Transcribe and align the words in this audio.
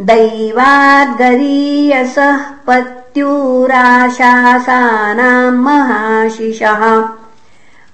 दैवाद्गरीयसः 0.00 2.38
पत्युराशासानाम् 2.66 5.64
महाशिषः। 5.64 6.82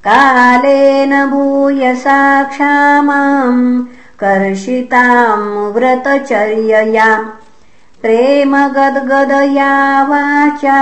कालेन 0.06 1.27
भूयसा 1.27 2.45
क्षामाम् 2.45 3.84
कर्षिताम् 4.20 5.72
प्रेमगद्गदया 8.03 9.73
वाचा 10.11 10.81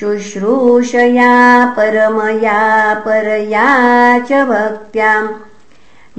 शुश्रूषया 0.00 1.34
परमया 1.76 2.60
परया 3.06 3.68
च 4.18 4.44
भक्त्याम् 4.50 5.28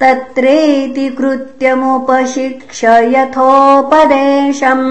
तत्रेति 0.01 1.07
कृत्यमुपशिक्ष 1.09 2.83
यथोपदेशम्। 3.13 4.87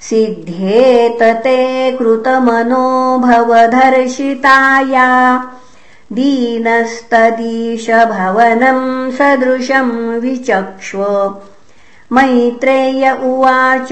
सिद्ध्येत 0.09 1.23
ते 1.45 1.61
कृतमनो 1.99 2.87
भवधर्षिताया 3.19 5.09
दीनस्तदीश 6.13 7.91
भवनम् 7.91 9.13
सदृशम् 9.13 10.21
विचक्ष्व 10.21 11.35
मैत्रेय 12.13 13.11
उवाच 13.11 13.89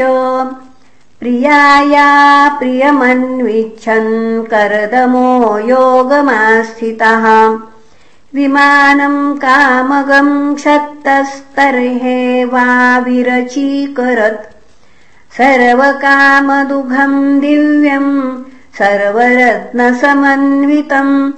प्रियाया 1.21 2.49
प्रियमन्विच्छन् 2.49 4.47
करदमो 4.47 5.59
योगमास्थितः। 5.59 7.59
विमानम् 8.35 9.39
कामगम् 9.39 10.55
क्षत्तस्तर्हे 10.55 12.45
वा 12.45 12.99
विरचीकरत्। 12.99 14.53
सर्वकामदुघम् 15.33 17.41
दिव्यम् 17.41 18.43
सर्वरत्नसमन्वितम् 18.79 21.33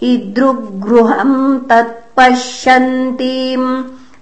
इदृगृहम् 0.02 1.38
तत्पश्यन्तीम् 1.70 3.70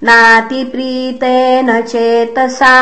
नातिप्रीतेन 0.08 1.70
चेतसा 1.92 2.76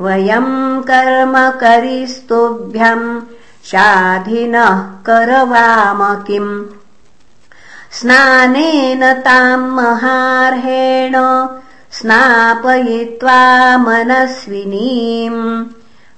वयम् 0.00 0.82
कर्म 0.82 1.50
करिस्तुभ्यम् 1.50 3.20
शाधिनः 3.64 4.80
करवाम 4.80 6.14
किम् 6.14 6.64
स्नानेन 7.92 9.12
ताम् 9.12 9.70
महार्हेण 9.70 11.12
स्नापयित्वा 11.90 13.78
मनस्विनीम्। 13.78 15.64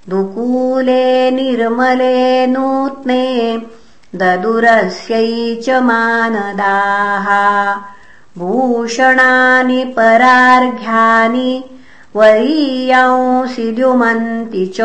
दुकूले 0.09 1.31
निर्मले 1.31 2.47
नूत्ने 2.47 3.57
ददुरस्यै 4.15 5.57
च 5.57 5.71
मानदाः। 5.71 7.29
भूषणानि 8.39 9.85
परार्घ्यानि 9.85 11.65
वरीयांसि 12.17 13.73
द्युमन्ति 13.73 14.67
च। 14.67 14.81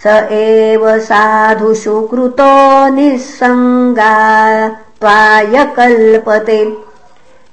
स 0.05 0.29
एव 0.31 0.99
साधुषु 0.99 2.01
कृतो 2.01 2.89
निःसङ्गा 2.89 4.69
त्वाय 4.69 5.73
कल्पते 5.77 6.86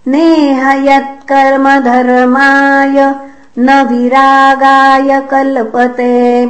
नेह 0.07 0.71
यत्कर्मधर्माय 0.71 3.15
न 3.59 3.83
विरागाय 3.83 5.21
कल्पते 5.21 6.45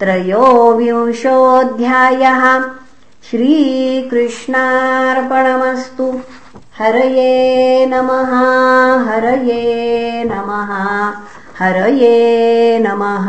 त्रयोविंशोऽध्यायः 0.00 2.42
श्रीकृष्णार्पणमस्तु। 3.30 6.06
हरये 6.78 7.86
नमः 7.86 8.32
हरये 9.08 9.64
नमः 10.24 10.70
हरये 11.60 12.78
नमः 12.82 13.26